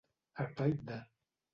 A 0.43 0.47
tall 0.61 0.75
de. 0.89 0.99